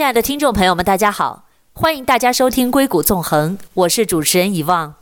[0.00, 1.44] 亲爱的听众朋友们，大家好，
[1.74, 4.94] 欢迎大家收听《硅谷纵横》，我是主持人遗忘，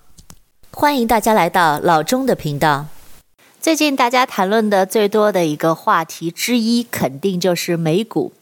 [0.73, 2.87] 欢迎大家来到老钟的频道。
[3.61, 8.33] 最近大家谈论的最多的一个话题之一，肯定就是美股。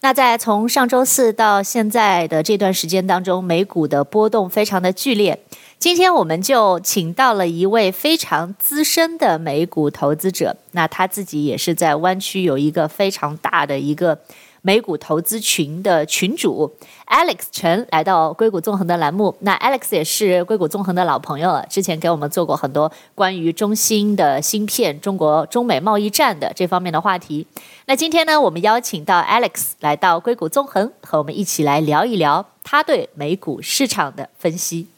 [0.00, 5.38] 那在从上周四到现在的这段时间当中，美股的波动非常的剧烈。
[5.78, 14.18] 今天我们就请到了一位非常资深的美股投资者，那他自己也是在湾区有一个非常大的一个
[14.66, 19.32] 美股投资群的群主 Alex 陈来到硅谷纵横的栏目。
[19.42, 27.46] 那 Alex 也是硅谷纵横的老朋友了，之前给我们做过很多关于中芯的芯片、中国中美贸易战的这方面的话题。
[27.84, 34.88] 那今天呢，我们邀请到 Alex 来到硅谷纵横，和我们一起来聊一聊他对美股市场的分析。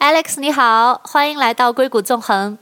[0.00, 2.58] Alex 你好，欢迎来到硅谷纵横。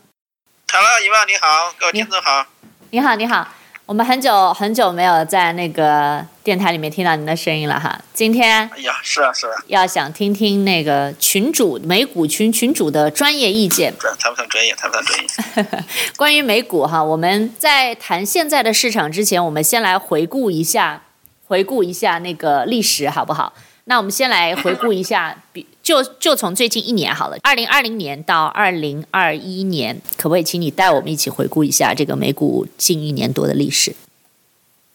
[0.71, 2.45] Hello，遗忘你好，各位听众好。
[2.91, 3.49] 你好，你好。
[3.87, 7.97] 我们很久很久没有在那个电台里面听到您的声音了哈。
[8.13, 13.95] 今天，哎呀，是啊是啊，要想听听那个群主美股群群主的专业意见。
[14.19, 15.85] 谈不上专业，谈不上专业。
[16.19, 21.03] 关于美股哈，我们在谈现在的市场之前，我们先来回顾一下，
[21.47, 23.53] 回顾一下那个历史好不好？
[23.85, 33.95] 那我们先来回顾一下，比就就从最近一年好了，二零二零年到二零二一年，可不可以请你带我们一起回顾一下这个美股近一年多的历史？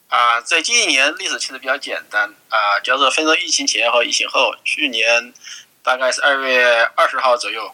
[0.09, 4.53] 啊，在近一年历史其实比较简单啊，就是分成疫情前和疫情后。
[4.66, 5.34] 去年
[5.81, 7.72] 大概是二月二十号左右，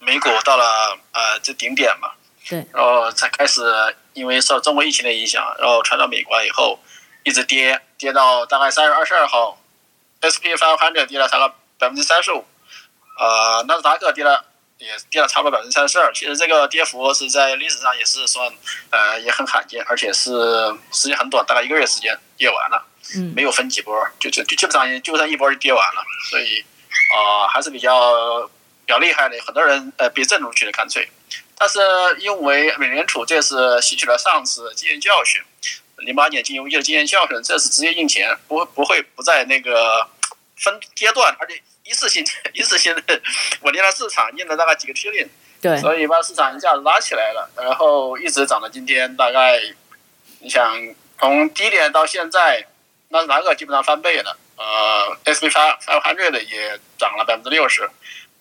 [0.00, 2.10] 美股到了呃这顶点嘛，
[2.48, 3.62] 对，然后才开始
[4.14, 6.80] 因为受中国疫情的影响，然后传到美国以后，
[7.22, 9.60] 一直跌，跌到大概三月二十二号。
[10.20, 11.54] S&P 500跌了差不多
[11.84, 12.42] 百分之三十五，
[13.18, 14.42] 呃，纳斯达克跌了
[14.78, 16.10] 也跌了差不多百分之三十二。
[16.14, 18.50] 其实这个跌幅是在历史上也是算
[18.88, 20.30] 呃也很罕见，而且是
[20.90, 22.82] 时间很短，大概一个月时间跌完了，
[23.34, 26.02] 没有分几波，就就就基本上就算一波就跌完了。
[26.30, 26.64] 所以
[27.14, 28.48] 啊、呃，还是比较
[28.86, 31.06] 比较厉害的，很多人呃别阵出去的干脆。
[31.58, 31.78] 但是
[32.20, 35.42] 因为美联储这次吸取了上次经验教训，
[35.98, 40.08] 零八年金融危机的经验教训，这次直接印钱，不不会不在那个。
[40.56, 43.02] 分阶段，而且一次性 一次性的
[43.60, 45.28] 稳定了市场，印了大概几个 trillion，
[45.60, 49.60] 对，所以把市场一下子拉起来了，然后一直涨到今天，大概
[50.40, 50.74] 你想
[51.18, 52.66] 从低点到现在，
[53.08, 57.88] 纳斯达克基本上翻倍了，呃，S&P 发 five hundred 也涨了百分之六十，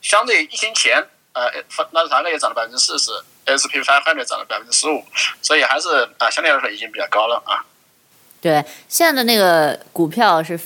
[0.02, 1.52] 相对疫情前，呃，
[1.92, 3.12] 纳斯达克也涨了百分之四十
[3.46, 5.06] ，S&P Five Hundred 涨了百分之十五，
[5.42, 7.66] 所以还是啊、呃，相对来说已经比较高了啊。
[8.42, 10.58] 对，现在的那个股票是。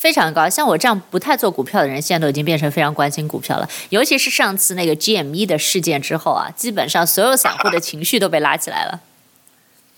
[0.00, 3.68] 非常高，像我这样不太做股票的人，现在都已经变成非常关心股票了。
[3.90, 8.98] 尤其是上次那个 GME 的事件之后啊，基本上所有散户的 情绪都被拉起来了。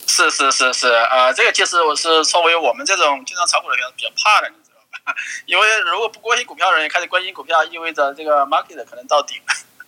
[0.05, 5.15] 是是是是，呃，这个其实我是作为我们这种经常炒股的人比较怕的，你知道吧？
[5.47, 9.37] 因为如果不关心股票的人开始关心股票，意味着这个 market 可能到顶。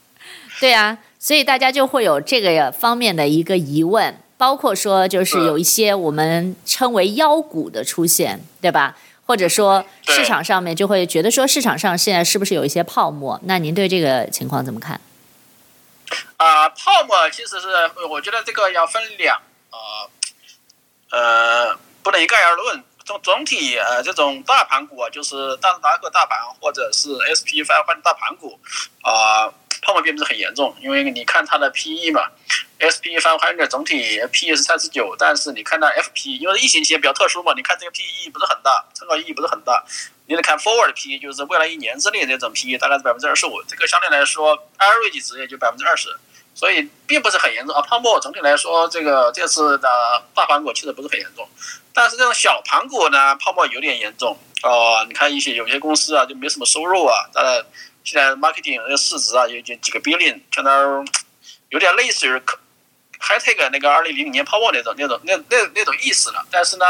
[0.60, 8.96] 对啊，所以大家就会有这个方面的一个疑问，包括说就是有一些我们称为妖股的出现，对吧？
[9.26, 13.40] 或者说市场上面就会觉得说市场上现在是不是有一些泡沫？
[13.44, 15.00] 那您对这个情况怎么看？
[16.36, 17.68] 啊、呃，泡沫其实是
[18.08, 19.36] 我觉得这个要分两
[19.70, 20.06] 啊，
[21.10, 22.84] 呃，不能一概而论。
[23.04, 28.58] 总总体呃，这种大盘股啊，就是纳斯达克大盘或者是 SP 500大盘股
[29.02, 29.44] 啊。
[29.44, 29.54] 呃
[29.84, 32.22] 泡沫并不是很严重，因为你看它的 PE 嘛
[32.78, 39.84] ，S&P 500总体 PE 是三十九，但是你看它 FP，因为疫情期间比较特殊嘛，你看这个 PE 不是很大，参考意义不是很大。
[40.26, 46.08] 你得看 Forward PE，就是未来一年之内这种 PE 大概是百分之二十五，这个相对来说 Average 值也就百分之二十，
[46.54, 47.82] 所以并不是很严重啊。
[47.82, 51.46] 泡沫总体来说，这个这次的大盘股其实不是很严重，
[51.92, 57.62] 但是这种小盘股呢，泡沫有点严重哦、你看一些有些公司啊，就没什么收入啊，当然。
[58.04, 61.10] 现在 marketing 那个市值啊，有有几个 billion，相当于
[61.70, 62.30] 有点类似于
[63.18, 66.46] high tech 那个二零零零年泡沫那种那种那那那种意思了。
[66.50, 66.84] 但是呢，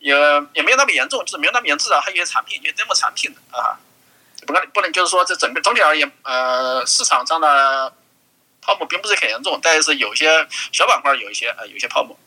[0.00, 0.12] 也
[0.54, 3.78] 也没有那么严重，就是没有那么严重，至少还有些产品，有 demo 产品的啊。
[4.46, 7.92] 不能不能就是说这整个总体而言，呃，市场上的
[8.60, 12.18] 泡沫并不是很严重，但是有些小板块有一些呃有些泡沫。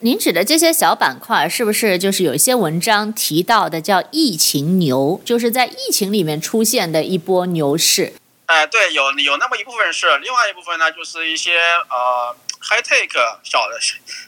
[0.00, 8.12] 您指的这些小板块，是不是就是有一些文章提到的叫疫情牛，就是在疫情里面出现的一波牛市？
[8.44, 13.80] 哎、对，有有那么一部分是，另外一部分呢，就是一些呃 high take 小的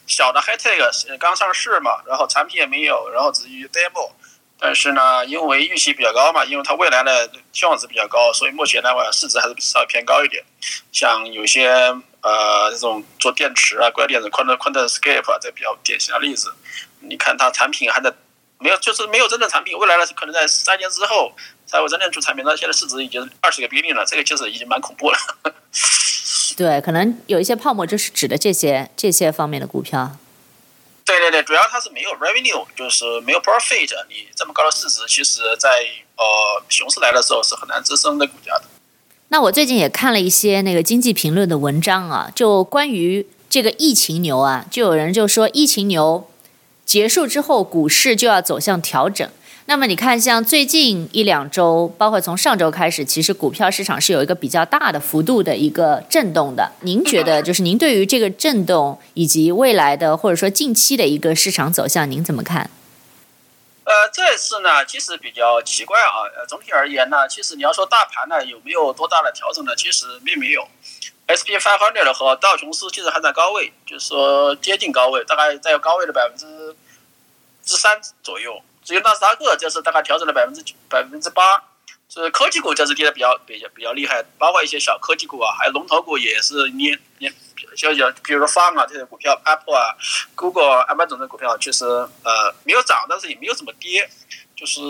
[0.07, 4.09] 小的 high take 刚上市嘛，然后产品也没有，然后只于 demo，
[4.59, 10.43] 但是呢，因为预期比较高嘛，因为它未来的期望值比较高，所以目前呢，市值还是稍微偏高一点，
[10.91, 11.95] 像有些。
[12.21, 16.53] 呃，这种做电池啊，硅电子 Quantum QuantumScape 啊，这比较典型的例子。
[16.99, 18.13] 你看它产品还在
[18.57, 19.77] 没有，就是没有真正产品。
[19.77, 21.31] 未来呢，可能在三年之后
[21.65, 22.43] 才会真正出产品。
[22.45, 25.17] 那现在市值已经二十个 billion 了，这个其实已经蛮恐怖了。
[26.57, 30.17] 对，可能有一些泡沫，就是指的这些这些方面的股票。
[31.09, 33.89] 对对对，主要它是没有 revenue，就是没有 profit。
[34.09, 35.67] 你这么高的市值，其实在
[36.15, 38.65] 呃熊市来的时候是很难支撑的股价的。
[39.29, 46.29] 那我最近也看了一些那个经济评论的文章啊，就关于这个疫情牛啊，就有人就说疫情牛
[46.85, 49.27] 结束之后，股市就要走向调整。
[49.69, 56.71] 那么你看，像最近一两周，包括从上周开始，其实股票市场是有一个比较大的幅度的一个震动的。
[56.81, 62.71] 您觉得，就是您对于这个震动以及未来的或者说近期的一个市场走向，您怎么看？
[63.83, 66.25] 呃，这次呢，其实比较奇怪啊。
[66.35, 69.75] 呃，总体而言呢，其实你要说大盘呢有没有多大的调整呢？
[69.75, 70.67] 其实并没有。
[71.27, 76.75] S&P 500和道琼斯其实还在高位，就是说接近高位，大概在高位的百分之
[77.63, 78.59] 之三左右。
[78.89, 81.61] 只有纳斯达克就是大概调整了百分之百分之八，
[82.09, 87.31] 是科技股就是跌的比较比较比较厉害，包括一些小科技股啊，还有龙头股也是捏捏
[87.75, 89.93] 像像，比如说 Farm 啊这些股票，Apple 啊、
[90.33, 94.09] Google、Amazon 的股票，确实呃没有涨，但是也没有怎么跌，
[94.55, 94.81] 就是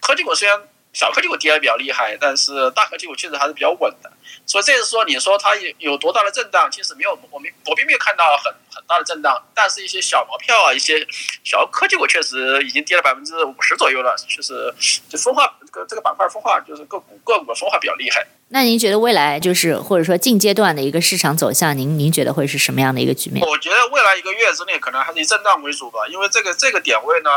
[0.00, 0.60] 科技股虽然
[0.96, 4.10] 小科技股跌的比较厉害，但是大科技股确实还是比较稳的。
[4.46, 6.70] 所以这是说，你说它有有多大的震荡？
[6.70, 9.44] 其实没有，我们我并没有看到很很大的震荡。
[9.54, 11.06] 但是，一些小毛票啊，一些
[11.44, 14.16] 小科技股确实已经跌了百分之五十左右了。
[14.26, 14.74] 确实
[15.06, 18.26] 就分化，这个这个板块分化，就是个股个股的分化比较厉害。
[18.48, 23.46] 那您觉得未来就是或者说近阶段的一个市场走向，您您觉得会是什么样的一个局面？
[23.46, 27.30] 我觉得未来一个月之内可能还是以震荡为主吧，因为这个这个点位呢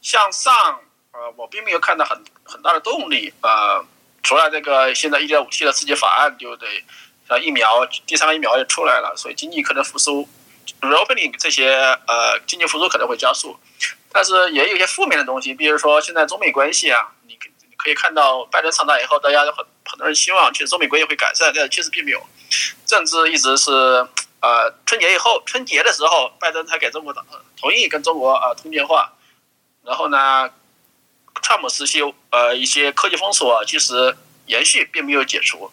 [0.00, 0.80] 向上，
[1.22, 3.84] 呃，我并没有看到很很大的动力，呃。
[4.24, 6.84] 除了这个现在一点五 T 的刺激法案，对不对？
[7.28, 10.28] 像疫苗，第三个疫苗也出来了，所以经济可能复苏
[10.80, 11.74] ，reopening 这些
[12.06, 13.56] 呃经济复苏可能会加速，
[14.12, 17.36] 但是也有一些负面的东西，比如说现在中美关系啊，你
[17.76, 22.24] 可以看到拜登上台以后，大家有很很多人希望其实中美关系会改善，但其实并没有，
[22.86, 23.72] 政治一直是
[24.40, 27.12] 呃春节以后，春节的时候拜登才给中国
[27.58, 29.12] 同意跟中国啊通电话，
[29.82, 30.48] 然后呢？
[31.40, 32.00] 川普时期，
[32.30, 35.70] 呃，一些科技封锁其实延续，并没有解除。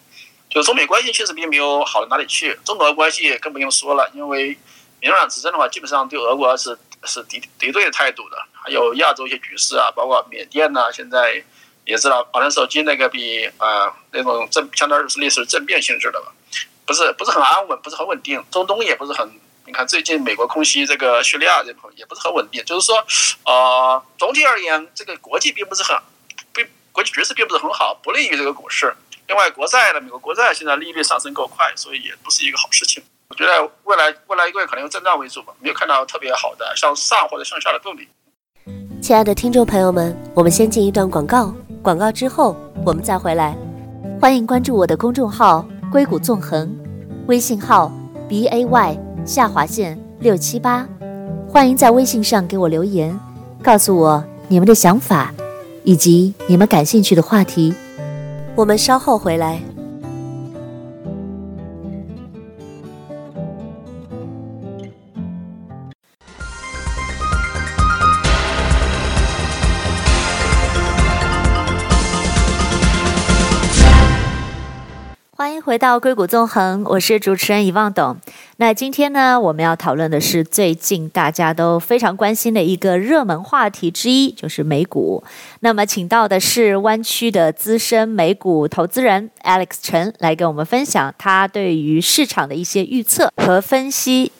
[0.48, 2.58] 就中美关系其实并没有好到哪里去。
[2.64, 4.58] 中俄关系更不用说了，因为
[5.00, 8.36] 民主党执政的话，基本上对俄国是是敌敌对的态度的。
[8.52, 11.42] 还有亚洲一些局势啊，包括缅甸呐、现在
[11.84, 16.32] 也知道，奥兰手机那个比啊、呃、那种政相当于是类似政变性质的吧，
[16.84, 18.44] 不是不是很安稳，不是很稳定。
[18.50, 19.30] 中东也不是很。
[19.70, 22.96] 你看，最近美国空袭这个叙利亚这块也不是很稳定，就是说，
[23.44, 25.96] 呃，总体而言，这个国际并不是很，
[26.52, 28.92] 并国际局势并不是很好，不利于这个股市。
[29.28, 33.00] 另外，国债呢，美国国债现在利率上升够快，所以也不是一个好事情。
[33.28, 38.08] 我觉得未来未来一个月可能用震荡为主吧，没有看到特别好的向上或者向下的动力。
[39.00, 43.56] 亲爱的听众朋友们，我们先进一段广告，广告之后我们再回来。
[44.20, 46.76] 欢迎关注我的公众号“硅谷纵横”，
[47.28, 47.88] 微信号
[48.28, 49.09] b a y。
[49.24, 50.86] 下划线六七八，
[51.48, 53.18] 欢迎在微信上给我留言，
[53.62, 55.32] 告诉我你们的想法，
[55.84, 57.74] 以及你们感兴趣的话题。
[58.56, 59.60] 我们稍后回来。
[75.70, 78.16] 回到硅谷纵横，我是主持人遗忘董。
[78.56, 85.22] 那今天呢，我们要讨论的是最近大家都非常关心的一个热门话题之一，就是美股。
[85.60, 94.32] 那么，请到的是湾区的资深美股投资人 Alex 陈来跟我们分享他对于市场的一些预测和分析。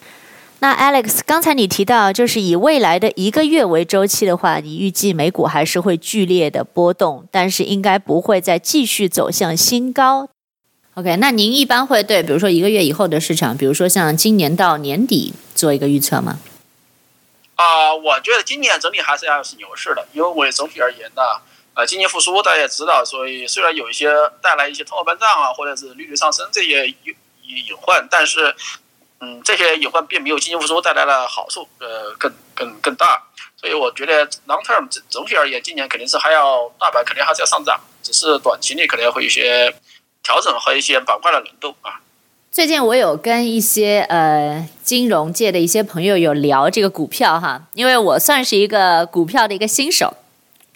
[0.58, 10.28] 那 Alex，刚才你提到，就是以未来的一个月为周期的话，你预计美股还是会剧烈的波动，但是应该不会再继续走向新高。
[10.94, 16.38] OK，那您一般会对，比如说一个月以后的市场，比如说像今年到年底做一个预测吗？
[17.54, 21.22] 啊、我觉得今年整体还是要是牛市的，因为我总体而言呢，
[21.74, 26.96] 呃，经济复苏大家也知道，所以虽然有一些带来一些通货膨胀啊，或者是利率上升这些隐
[27.44, 28.52] 隐患，但是，
[29.20, 33.22] 嗯，这些隐患并没有经济复苏带来了好处，呃，更更更大，
[33.56, 39.72] 所以我觉得 long term 总体而言，今年肯定是还要大盘肯定还是要上涨，只是短期内可能会有些。
[40.22, 42.00] 调整和一些板块的轮动啊。
[42.52, 50.16] 最近我有跟一些呃金融界的一些朋友有聊这个股票哈，因为我算是一个股票的一个新手，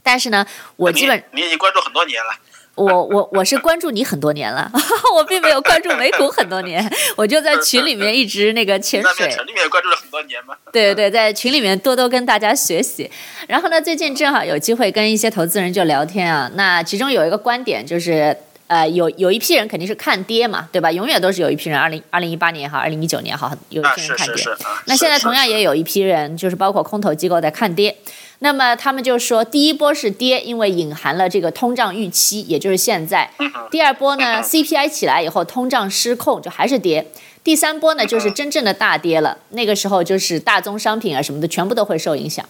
[0.01, 0.47] 但是呢，
[0.77, 2.31] 我基本你，你已经关注很多年了。
[2.77, 4.71] 我我我是关注你很多年了，
[5.15, 9.29] 我并没有关注美股很多年， 我就在群里面一直那个潜水。
[9.29, 10.57] 群里面关注了很多年吗？
[10.73, 13.11] 对对对，在群里面多多跟大家学习。
[13.49, 18.37] 然后呢，最近正好有机会跟一些投资人就聊天啊，那其中有一个观点就是。
[18.67, 20.91] 呃，有有一批人肯定是看跌嘛，对吧？
[20.91, 24.35] 永远都是有一批人，二零二零一八年也好，二零一九年也好，有一批人看跌。
[24.35, 24.57] 啊、是是是
[24.87, 27.95] 那现在同样也有一批人，就是包括空头机构在看跌。
[28.41, 33.31] 那么他们就说，第一波是跌，因为隐含了这个通胀预期，也就是现在。
[33.71, 37.07] 第二波呢，CPI 起来以后，通胀失控，就还是跌。
[37.43, 42.45] 第三波呢，就是真正的大跌了，那个时候就是大宗商品啊什么的，全部都会受影响。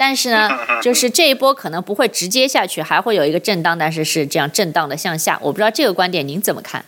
[0.00, 0.48] 但是呢，
[0.80, 5.38] 就是这一波可能不会直接下去，还会有一个震荡，但是是这样震荡的向下。
[5.42, 6.82] 我不知道这个观点您怎么看？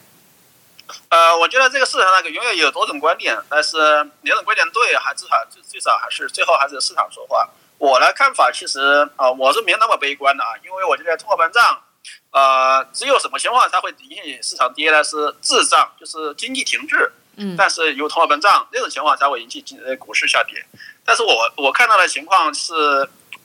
[1.11, 3.77] 呃，我觉得这个市场那个永远有多种观点，但是
[4.23, 7.51] 两种观点对，还至少最最少还是最后还是市场说话。
[7.77, 8.81] 我的看法其实
[9.17, 11.83] 啊、呃，我是没那么悲观的啊，因为我觉得通货膨胀，
[12.31, 15.05] 呃，只有什么情况才会引起市场跌呢？
[15.05, 17.13] 是滞胀，就是经济停滞。
[17.37, 17.57] 嗯。
[17.57, 20.65] 但是有通货膨胀那种情况才会引起经呃股市下跌。
[21.05, 22.75] 但是我我看到的情况是，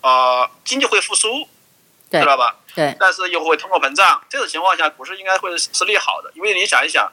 [0.02, 1.48] 呃，经济会复苏，
[2.12, 2.56] 知道吧？
[2.76, 2.96] 对。
[3.00, 6.32] 但是又会通货膨胀，这种情况下，股市应该会是利好的。
[6.36, 7.12] 因为你想一想，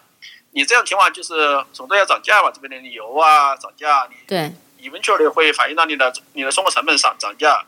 [0.52, 7.64] 你这样情况就是总都要涨价嘛，这边的油啊涨价，你对，你 eventually 会反映到你的你的生活成本上涨价，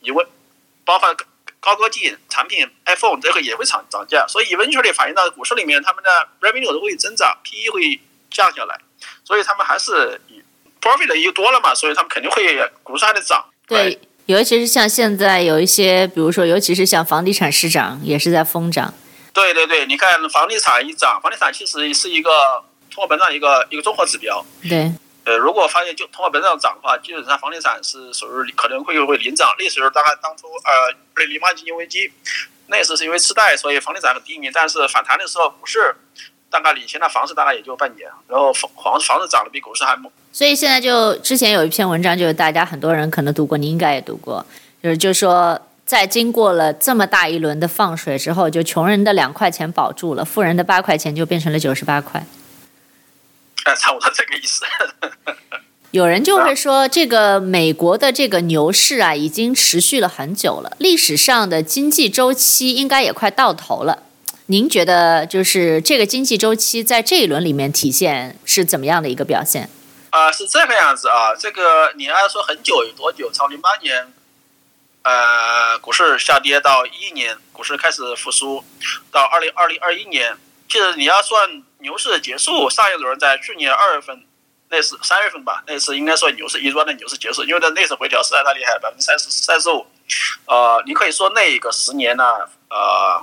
[0.00, 0.26] 你问
[0.84, 1.16] 包括
[1.60, 8.78] 高科技产品 iPhone 这个也会涨涨价，所以 eventually 反映到股市里面，他们的 revenue 都会增长，PE 会降下来，
[9.24, 10.42] 所以他们还是以。
[10.80, 13.44] profit 又多了嘛，所以他们肯定会股市还得涨。
[13.66, 18.94] 对，尤其是像现在有一些，比如说，尤其是像房地产市场也是在疯涨。
[19.32, 22.30] 对对对，你看房地产一涨，房地产其实是一个
[22.92, 24.46] 通货膨胀一个一个综合指标。
[24.68, 24.92] 对。
[25.24, 29.52] 呃，如果发现就通货膨胀涨的话，基本上房地产是属于可能会会领涨。
[29.58, 32.12] 那时候大概当初呃二零零八金融危机，
[32.68, 35.96] 那时是因为次贷，所以房地产很低迷，但是反弹的时候股市。
[36.50, 40.10] 大概领先的房子大概也就半年，然后房房房子涨得比股市还猛。
[40.32, 44.44] 所以现在就之前有一篇文章，就是大家很多人可能读过，你应该也读过，
[44.82, 52.24] 就是就说在经过了这么大一轮的放水之后，就穷人的两块钱保住了，富人的八块钱就变成了九十八块。
[53.64, 54.64] 哎，差不多这个意思。
[55.90, 64.02] 有人就会说，这个美国的这个牛市啊，已经持续了很久了，历史上的经济周期应该也快到头了。
[64.50, 69.68] 您觉得就是这个经济周期在这一轮里面体现是怎么样的一个表现？
[70.08, 71.34] 啊、呃，是这个样子啊。
[71.38, 73.30] 这个你要说很久有多久？
[73.30, 74.10] 从零八年，
[75.02, 78.64] 呃，股市下跌到一一年，股市开始复苏，
[79.12, 80.34] 到二零二零二一年，
[80.66, 84.24] 其实你要算牛市结束，上一轮在去年二月份，
[84.70, 85.62] 那是三月份吧？
[85.66, 89.84] 那次应该说牛市一转的牛市结束，因为在那次回调实在太厉害，百分之三十三十五。
[90.46, 92.24] 呃，你可以说那个十年呢，
[92.70, 93.22] 呃。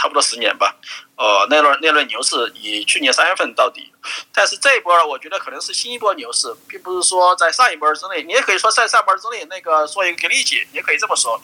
[0.00, 0.74] 差不多十年吧，
[1.16, 3.92] 呃，那轮那轮牛市以去年三月份到底，
[4.32, 11.38] 但是这一波我觉得可能是新一波牛市，并不是说在上一波之内，你也可以说在上一波之内那个做一个例子，也可以这么说。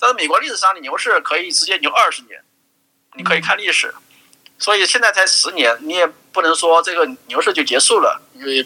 [0.00, 2.42] 但是美国历史上的牛市可以直接牛二十年，
[3.14, 3.94] 你可以看历史，
[4.58, 8.64] 所以现在才十年，你也不能说这个牛市就结束了，因为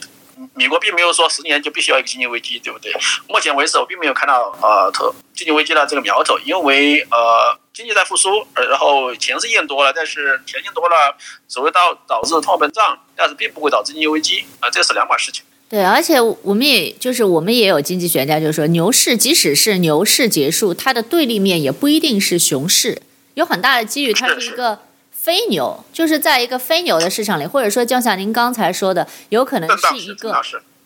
[0.55, 2.93] 美国并没有说十年就必须要一个经济危机，对不对？
[3.29, 7.59] 目前为止我并没有看到呃，特经济危机的这个苗头，因为呃。
[7.75, 11.17] 经济在复苏，然后钱是印多了，但是钱印多了，
[11.49, 15.43] 只会导导致通货膨胀，但是并不会导致经济危机啊，这是两码事情。
[15.71, 23.01] 对，而且我们也就是我们也有经济学家就是说，牛市即使是牛市结束，它的对立面也不一定是熊市，
[23.33, 24.79] 有很大的机遇它是一个
[25.23, 30.35] 非牛，就是在一个非牛的市场里，或者说就像您刚才说的，有可能是一个。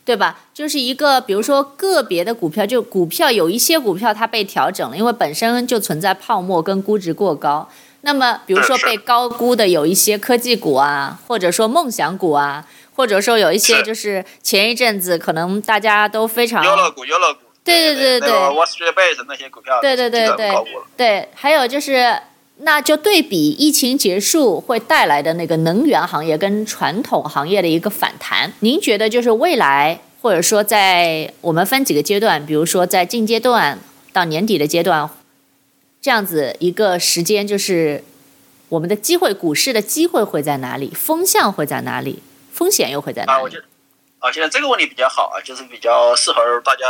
[0.04, 0.38] 对吧？
[0.54, 7.68] 就是一个，比如说个别的股票，就股票有一些股票它被调整了，因为本身就存在泡沫跟估值过高。
[8.02, 12.64] 那么，比如说被高估的有一些科技股啊，或者说梦想股啊，
[12.94, 16.64] 或者说有一些就是前一阵子可能大家都非常。
[16.64, 17.40] 优乐股，优乐股。
[17.64, 18.30] 对对对对。
[18.30, 19.80] Wall Street Bets 那些股票。
[19.80, 20.54] 对对对对。
[20.96, 22.16] 对，还有就是，
[22.58, 30.00] 那就对比疫情结束会带来的那个能源行业跟传统行业的一个反弹，您觉得就是未来？
[30.22, 33.78] 或者说，在我们分几个阶段，比如说在近阶段
[34.12, 35.08] 到年底的阶段，
[36.00, 38.02] 这样子一个时间，就是
[38.70, 40.90] 我们的机会，股市的机会会在哪里？
[40.92, 42.20] 风向会在哪里？
[42.50, 43.38] 风险又会在哪里？
[43.38, 43.64] 啊，我觉得，
[44.18, 46.84] 啊，现在这个问题比较好啊，就是比较适合大家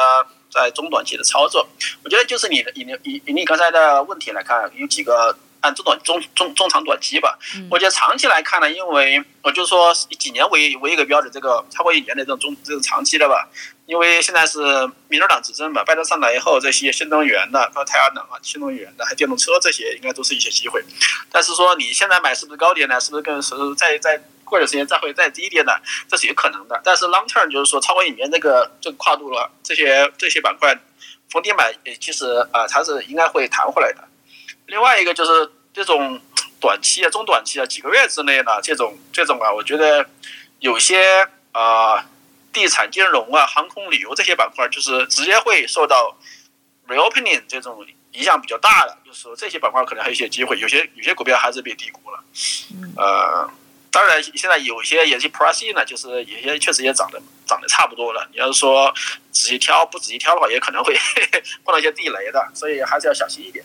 [0.50, 1.68] 在中短期的操作。
[2.04, 7.38] 我觉得就是你的以你以你刚才的问题来看，有几个按中短中中中长短期吧。
[7.70, 13.48] 我觉得长期来看呢，因为我就说以几年为为一个标准，这个超过一年的这种中这种长期的吧。
[13.86, 14.58] 因为现在是
[15.06, 20.82] 民主党执政嘛，拜登上来以后，这些新能源的，包括太阳能啊、新能源的，还有电动车这些，应该都是一些机会。
[21.30, 23.00] 但是说你现在买是不是高点呢？
[23.00, 25.72] 是不是更是再再过段时间再会再低一点呢？
[26.08, 26.80] 这是有可能的。
[26.82, 30.76] 但是 long term 就是说超过一年这个这个跨度了，这些这些板块
[31.30, 34.02] 逢低买，其实啊，它是应该会弹回来的。
[34.66, 36.18] 另外一个就是这种
[36.58, 40.08] 短期啊、中短期啊、几个月之内呢这种这种啊，我觉得
[40.60, 42.04] 有些啊。
[42.52, 46.16] 地产、金融啊、航空旅游这些板块，就是直接会受到
[46.88, 52.24] reopening 这种影响比较大的，就是说这些板块可能还有一些机会，有些有些股票还是被低估了。
[52.96, 53.46] 呃，
[53.92, 58.26] 当然现在有些也是 price in 呢，就是有些确实也涨得涨得差不多了。
[58.32, 58.90] 你要是说
[59.30, 60.94] 仔细挑不仔细挑的话，也可能会
[61.62, 63.62] 碰到一些地雷的，所以还是要小心一点。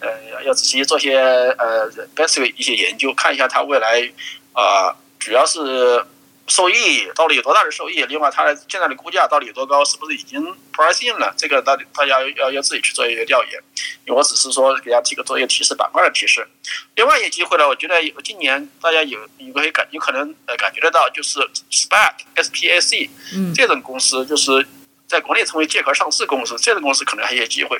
[0.00, 4.10] 呃，要仔细做些呃 basic 一些研究，看一下它未来
[4.52, 6.04] 啊、呃，主要是。
[6.50, 8.02] 受益到底有多大的受益？
[8.04, 9.84] 另外，它现在的估价到底有多高？
[9.84, 11.30] 是不是已经 price in 了？
[11.36, 13.62] 这个到底大家要要自己去做一个调研。
[14.06, 16.48] 我只是说给大家提个做一个提示，板块的提示。
[16.94, 21.38] 另外一个机会呢，我觉得今年大家有有可以感有可能呃感觉得到，就是
[21.70, 23.10] SPAC S P A C
[23.54, 24.66] 这种公司，就是
[25.06, 27.78] 在国内成为借壳上市公司，这种公司可能还有机会。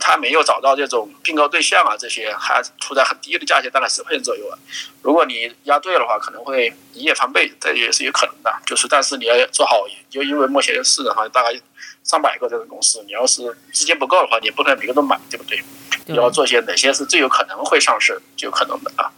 [0.00, 4.58] 他没有找到这种并购对象啊，这些还处在很低的价钱，大概十块钱左右啊。
[5.02, 8.52] 如果你押对的话，可能会一夜翻倍，这也是有可能的。
[8.66, 11.48] 就是，但是你要做好研究，因为目前市场上大概
[12.02, 15.62] 上百个这种公司，你要是资金不够的话，你不可能每个都买，对不对？
[16.06, 19.12] 你要做些哪些是最有可能会上市，最有可能的啊。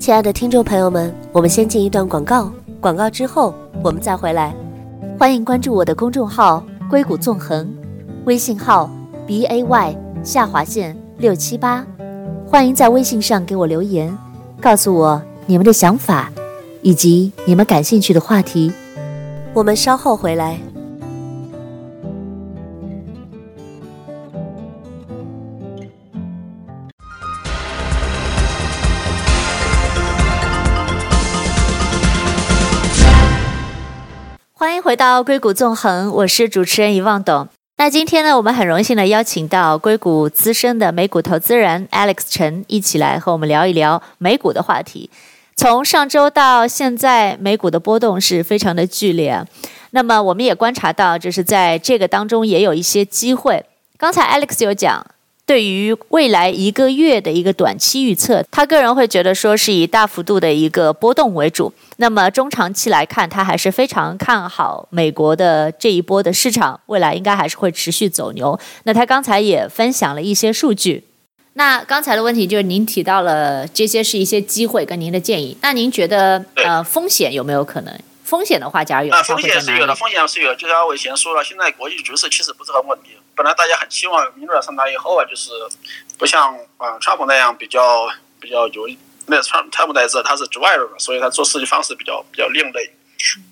[0.00, 4.54] 亲爱的听众朋友们，我们先进一段广告，广告之后我们再回来。
[5.18, 7.72] 欢迎关注我的公众号“硅谷纵横”，
[8.26, 8.90] 微信号。
[9.26, 11.84] B a y 下划线六七八，
[12.46, 14.16] 欢迎在微信上给我留言，
[14.60, 16.30] 告诉我你们的想法
[16.82, 18.72] 以及你们感兴趣的话题。
[19.54, 20.58] 我们稍后回来。
[34.52, 37.48] 欢迎回到硅谷纵横，我是主持人遗忘董。
[37.76, 45.10] 那今天呢，我们很荣幸的邀请到硅谷资深的美股投资人 Alex 陈一起来和我们聊一聊美股的话题。
[45.56, 49.44] 从上周到现在，美股的波动是非常的剧烈。
[49.90, 53.64] 那么我们也观察到，就是在这个当中也有一些机会。
[53.98, 55.04] 刚才 Alex 有讲。
[55.46, 61.72] 对于未来一个月的一个短期预测，他个人会觉得说是以大幅度的一个波动为主。
[61.98, 68.58] 那么中长期来看，他还是非常看好美国的这一波的市场，未来应该还是会持续走牛。
[68.84, 71.04] 那他刚才也分享了一些数据。
[71.52, 75.56] 那刚才的问题就是您提到了这些是一些机会跟您的建议。
[75.60, 77.94] 那您觉得呃风险有没有可能？
[78.24, 80.56] 风险的话，假如有，那风险是有的，风险是有的。
[80.56, 83.12] 就像我以前说了，现在国际局势其实不是很稳定。
[83.36, 85.50] 本来大家很期望民主党上台以后啊，就是
[86.18, 88.08] 不像啊川普那样比较
[88.40, 88.88] 比较有
[89.26, 92.94] 那川川普在这他是局外人嘛，所以他做事情方式比较比较另类，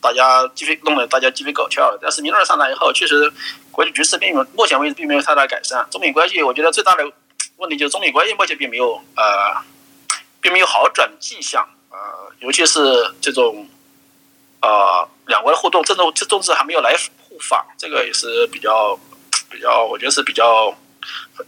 [0.00, 1.98] 大家鸡飞弄得大家鸡飞狗跳的。
[2.00, 3.32] 但是民主党上台以后，确实
[3.70, 5.86] 国际局势并没有目前为止并没有太大改善。
[5.90, 7.10] 中美关系，我觉得最大的
[7.56, 9.62] 问题就是中美关系目前并没有呃
[10.40, 11.98] 并没有好转迹象呃，
[12.40, 13.66] 尤其是这种
[14.60, 16.94] 呃两国的互动，政治政治还没有来
[17.28, 18.98] 互访，这个也是比较。
[19.52, 20.74] 比较，我觉得是比较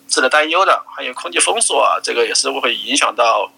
[0.07, 0.83] 值得担忧的。
[0.95, 3.51] 还有空气封锁啊，这个也是会影响到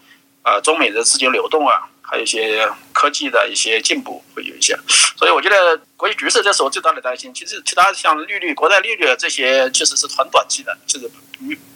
[0.43, 4.79] 啊中美的资金流动啊，还有一些科技的一些进步会有一些。
[5.17, 7.35] 所以我觉得国际局势这是我最大的担心。
[7.35, 11.11] 其实其他像利率、国债利率这些，确实是很短期的，其实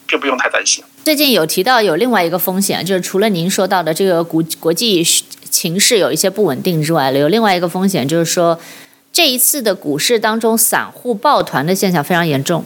[0.07, 0.85] 并不用太担心。
[1.05, 8.61] 最近有提到有另外一个风险，就是除了您说到的这个国国际形势有一些不稳定之外，有另外一个风险就是说。
[9.21, 12.65] 这一次的股市当中，散户抱团的现象非常严重，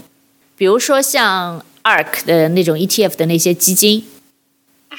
[0.56, 4.06] 比如说像 ARK 的那种 ETF 的那些基金，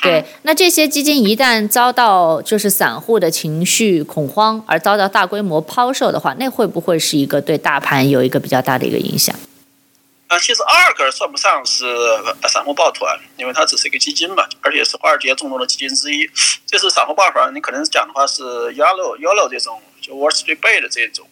[0.02, 9.34] 对，那这些基金一旦遭到就是散户的情绪恐慌而遭到大规模抛售的话，那会不会是一个对大盘有一个比较大的一个影响？
[10.28, 11.86] 啊，其实 ARK 算不上是
[12.50, 16.30] 散户抱团，因为它只是一个基金嘛，而且是华尔街众多的基金之一。
[16.65, 21.26] 这是散户抱团，你可能讲的话是 Yellow Yellow 这种，就 Wall Street Bets 的这种。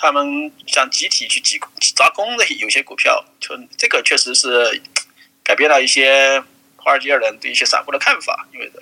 [0.00, 1.60] 他们想集体去挤
[1.94, 4.80] 砸空的有些股票，就这个确实是
[5.44, 6.42] 改变了一些
[6.76, 8.72] 华尔街人对一些散户的看法，因为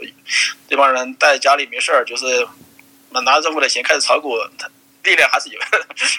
[0.69, 2.47] 这帮人在家里没事儿，就是
[3.11, 4.71] 拿着政府的钱开始炒股，他
[5.03, 5.59] 力量还是有，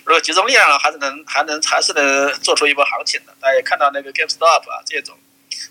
[0.04, 3.34] 如果集中力量了还是能还能还是能做出一波行情的。
[3.40, 5.18] 大家看到那个 GameStop 啊这种，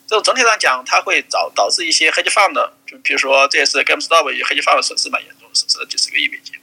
[0.06, 6.54] 这种整体上讲，它会导导致一些 hedge fund 的，就比如说这次 GameStop 与 hedge fund 的损失蛮严重，损失了几十个亿美金。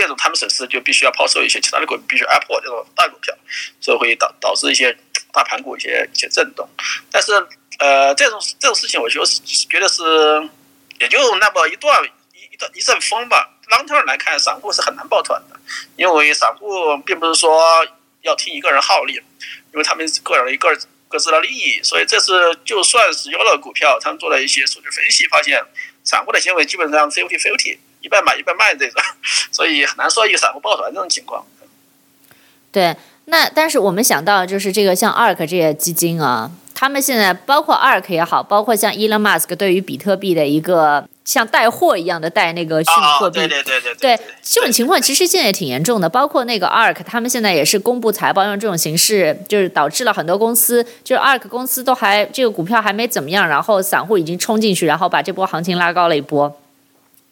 [0.00, 3.34] 这种他们损失就必须要抛售一些其他的股，比如 Apple 这种大股票，
[3.80, 4.96] 所以会导导致一些
[5.32, 6.68] 大盘股一些一些震动。
[7.10, 7.32] 但是
[7.80, 10.02] 呃，这种这种事情，我觉得是觉得是
[11.00, 13.50] 也就那么一段一一段一阵风吧。
[13.68, 15.58] Long term 来看，散户是很难抱团的，
[15.96, 17.84] 因为散户并不是说
[18.22, 19.16] 要听一个人号令，
[19.72, 25.60] 因为他们个人一个各自的利益，所以这次就算是有了股票，他们做了一些数据分析，发现
[26.04, 27.78] 散户的行为基本上 fifty fifty。
[28.00, 29.02] 一半买一半卖这种，
[29.52, 31.44] 所以很难说一个散户抱团这种情况。
[32.70, 46.06] 对，那但是我们想到就是这个像 ARK 这些基金啊，他们现在包括 ARK 也好，包括像 Elon Musk 对于比特币的一个像带货一样的带那个虚拟货币，对对对对对，这种情况其实现在也挺严重的。
[46.06, 56.54] 包括那个 ARK，他们现在也是公布财报用这种形式，就是导致了很多公司，就是 ARK 公司都还这个股票还没怎么样，然后散户已经冲进去，然后把这波行情拉高了一波。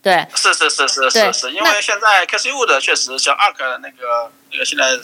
[0.07, 4.97] 对，是是是是是是，因为现在 Cathie Wood 确实像 ARK 那个那个现在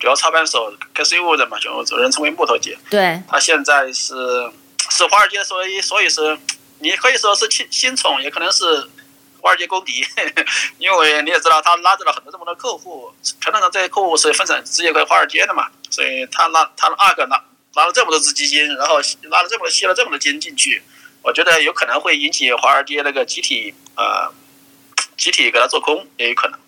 [0.00, 2.76] 主要操盘手 Cathie Wood 嘛，就有人称为木头姐。
[2.90, 4.50] 对，他现在是
[4.90, 6.36] 是华尔街，所以所以是
[6.80, 8.88] 你可以说是新新宠，也可能是
[9.40, 10.04] 华尔街公敌，
[10.78, 17.40] 因为你也知道他拉着了很多这么多客户，传统上这些客户是分散直接给华尔街的嘛，所以他拉他 ARK 拿
[17.76, 18.96] 拿了这么多只基金，然后
[19.30, 20.82] 拉了这么多吸了这么多金进去，
[21.22, 24.32] 我觉得有可能会引起华尔街那个集体呃。
[25.20, 26.58] 集体给它做空也有可能。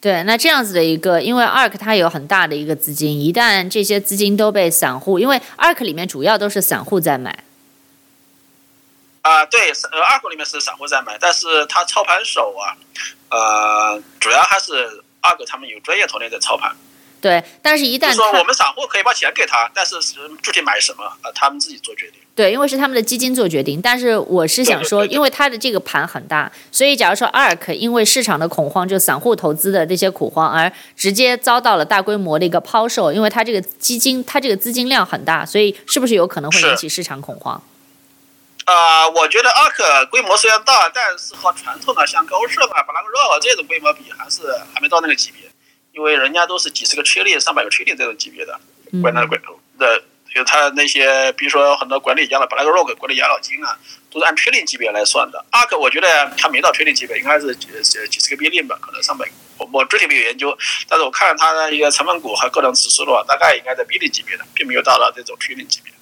[0.00, 7.42] 对，那这样子的一个，因为 ARK 它有很大的一个资金，一旦这些资金都被散户，因为 ARK 里面主要都是散户在买。
[9.22, 12.76] 啊、呃，对，呃，ARK 里面是散户在买，但是它操盘手啊，
[13.30, 16.76] 呃，主要还是 ARK 他们有专业团队在操盘。
[17.20, 19.96] 对，但是一旦说我们散户可以把钱给他，但是
[20.40, 22.20] 具体买什么，呃，他们自己做决定。
[22.38, 23.82] 对，因为是他们的基金做决定。
[23.82, 37.60] 但是我是想说，因为它的这个盘很大，所以假如说 ARK 因为市场的恐慌，就散户投资的这些恐慌，而直接遭到了大规模的一个抛售，因为它这个基金，它这个资金量很大，所以是不是有可能会引起市场恐慌？
[38.66, 45.50] 啊、呃，我觉得 ARK 规模虽然大，但是和传统的像高盛啊、BlackRock 这种规模比，还是还没到那个级别。
[45.92, 48.60] 因为人家都是几十个 trillion、上百个 trillion 这种级别的，
[49.02, 49.40] 管那管
[49.76, 50.00] 的，
[50.38, 53.76] 就他那些，比如说很多管理养老，BlackRock 管理养老金啊，
[54.08, 55.44] 都是按 trillion 级别来算的。
[55.50, 57.66] ARK 我觉得还没到 trillion 级别，应该是几
[58.08, 59.28] 几十个 billion 吧，可能上百。
[59.58, 60.56] 我我具体没有研究，
[60.88, 65.92] 但是我看他的一个成分股和各种指数的话，大概应该在 billion 级别的，并没有到了这种 trillion 级别。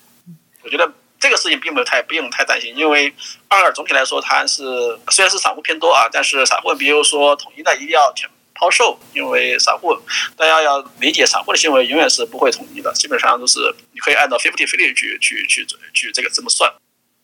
[0.63, 3.11] 我觉得这个事情并没有太不用太担心，因为
[3.49, 4.63] ARK 总体来说它是
[5.09, 8.13] 虽然是散户偏多啊，但是散户比如说统一的一定要
[8.59, 9.95] 抛售，因为散户，
[10.37, 13.59] 大家要理解，散户的行为永远是不会统一的，基本上都是
[13.93, 16.73] 你可以按照 fifty fifty 去去去去这个这么算。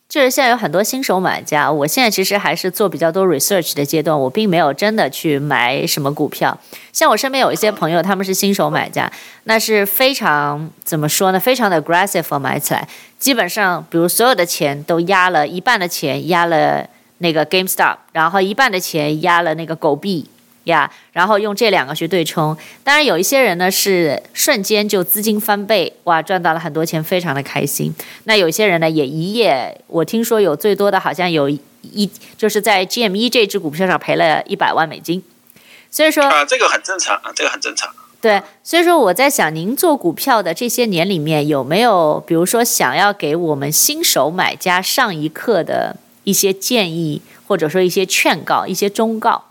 [0.09, 6.55] 就是现在有很多新手买家，我现在其实还是做比较多 research 的阶段，我并没有真的去买什么股票。
[6.91, 9.11] 像我身边有一些朋友，他们是新手买家，
[9.45, 11.39] 那是非常怎么说呢？
[11.39, 20.29] 非常的 aggressive 买起来，基本上比如所有的钱都压了一半的钱压了那个 GameStop，然后一半的钱压了那个狗币。
[20.65, 27.93] 呀，yeah, 然后用这两个去对冲，当然有一些人呢是瞬间就资金翻倍，哇，赚到了很多钱，非常的开心。
[28.23, 35.21] 那有些人呢也一夜，我听说有最多的好像有一，就是在 GME 这只股票上赔了一百万美金。
[35.91, 37.93] 所以说啊，这个很正常啊，这个很正常。
[38.21, 49.43] 对，所以说我在想，您做股票的这些年里面有没有，比如说想要给我们新手买家上一课的一些建议，或者说一些劝告、一些忠告？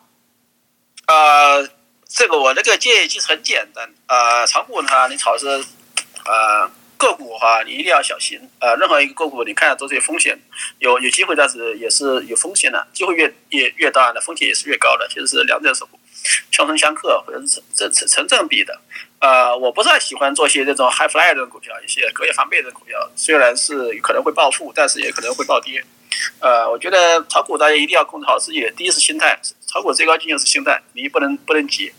[1.06, 1.68] 呃，
[2.08, 3.92] 这个我这个建议其实很简单。
[4.06, 8.40] 呃，炒股呢，你炒是呃个股的话，你一定要小心。
[8.60, 10.38] 呃，任何一个个股，你看都是有风险，
[10.78, 12.86] 有有机会，但是也是有风险的。
[12.92, 15.84] 机会越越越大的风险也是越高的，其实是两者是
[16.50, 18.80] 相生相克，或者是成成成正比的。
[19.18, 25.84] 呃，我不太喜欢做些这种 high flyer 的股票，一些隔夜翻倍的股票，虽然是可能会暴富，但是也可能会暴跌。
[26.40, 29.40] 呃，我觉得炒股大家一定要控制好自己的，第一是心态。
[29.72, 31.90] 炒股最高境界是心态，你不能不能急，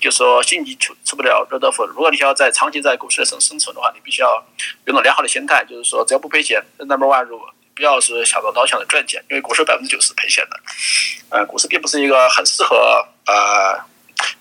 [0.00, 1.86] 就说心急出出不了热豆腐。
[1.86, 4.44] 如果你想要在长期在股市上生存的话，你必须要
[4.84, 7.40] 有种良好的心态，就是说只要不赔钱，number one 入，
[7.72, 10.56] 不要是想着老想着赚钱，因为股市百分之九十赔钱的。
[11.28, 12.76] 呃，股市并不是一个很适合
[13.26, 13.78] 呃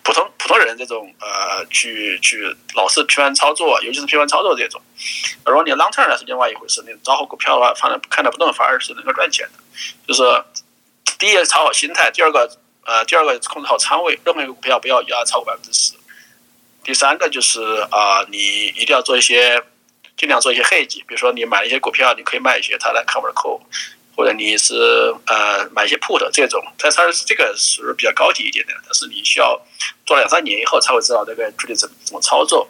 [0.02, 4.82] 普通普通人这种呃去去老是频繁操作，尤其是频繁操作这种。
[5.46, 9.64] 如果你 long term 是另外一回事，你找好股票的话，反正看得不动，反而是能够赚钱的。
[10.08, 10.24] 就是
[11.20, 12.50] 第一个炒好心态，第二个。
[12.90, 15.94] 呃，第二个控制好仓位，任何一个股票不要压超过百分之十。
[16.84, 19.62] 第三个就是啊、你一定要做一些
[20.18, 23.62] 尽量做一些 hedge，比如说你买一些股票，你可以卖一些，它来 cover call，
[24.16, 24.74] 或者你是
[25.28, 29.62] 呃买一些 put 这种，但它这个属于比较高级一点的，但是你需要
[30.08, 32.68] 做两三年以后才会知道这个具体怎么怎么操作。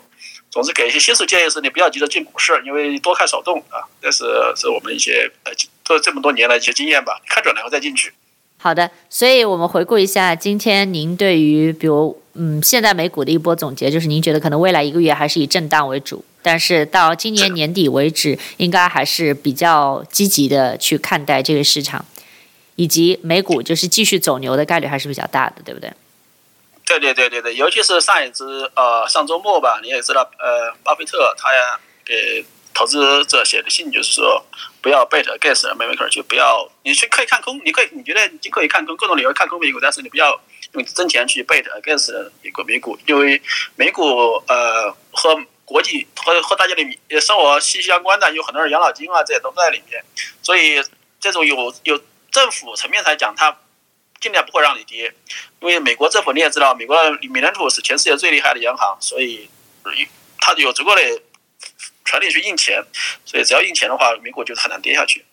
[0.52, 4.26] 总之，给一些新手建议是，你不要急着进股市，因为多看少动啊，这是
[4.58, 5.54] 是我们一些呃
[5.86, 8.12] 做这么多年的一些经验吧，看准了以后再进去。
[8.62, 22.04] 好的，所以我们回顾一下今天您对于比如嗯现在美股的一波总结，就是您觉得可能未来一个月还是以震荡为主，但是到今年年底为止，应该还是比较积极的去看待这个市场，
[22.76, 25.90] 以及美股就是继续走牛的概率还是比较大的，对不对？
[26.86, 34.46] 对对对对对，尤其是上一次呃上周末吧，你也知道呃巴菲特他呀给投资者写的信就是说
[34.82, 40.40] 不要 bet against America，就不要你去可以看空，你可以你觉得你可以看空各种理由看空美股，但是你不要
[40.74, 43.42] 用真钱去 bet against 美国美股，因为
[43.76, 50.04] 美股呃和国际和和大家的生活息息相关的，有很多人养老金啊这些都在里面，
[50.42, 50.82] 所以
[51.20, 52.02] 这种有有
[52.32, 53.58] 政府层面来讲它。
[54.22, 55.14] 尽量不会让你跌，
[55.62, 56.94] 因为美国政府你也知道，美国
[57.32, 59.50] 美联储是全世界最厉害的央行，所以
[60.42, 61.02] 它有足够的
[62.10, 62.84] 全力去印钱，
[63.24, 65.24] 所以只要印钱的话，美股就很难跌下去。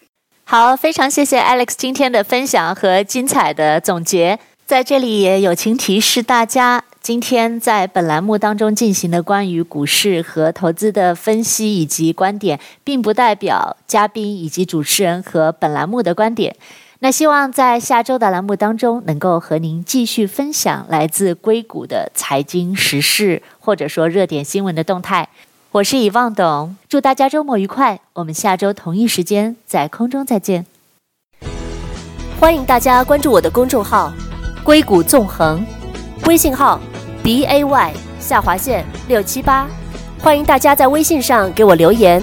[0.44, 16.54] 好，非常谢谢 Alex 今天的分享和精彩的总结，在这里也友情提示大家，今天在本栏目当中进行的关于股市和投资的分析以及观点，并不代表嘉宾以及主持人和本栏目的观点。
[16.98, 25.28] 那希望在下周的栏目当中，能够和您继续分享来自硅谷的财经时事，或者说热点新闻的动态。
[25.72, 28.00] 我是以望董，祝大家周末愉快。
[28.14, 30.64] 我们下周同一时间在空中再见。
[32.40, 34.12] 欢迎大家关注我的公众号
[34.64, 35.64] “硅谷纵横”，
[36.26, 36.80] 微信号
[37.22, 39.66] b a y 下划线六七八。
[40.18, 42.22] 欢迎大家在微信上给我留言，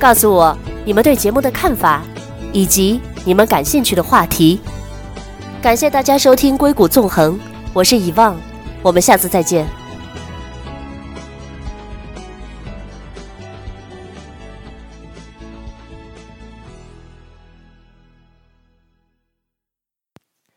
[0.00, 2.02] 告诉我你们对节目的看法，
[2.52, 3.00] 以及。
[3.24, 4.58] 你们感兴趣的话题，
[5.60, 7.34] 感谢大家收听《硅谷纵横》，
[7.74, 8.34] 我是以望，
[8.80, 9.66] 我们下次再见。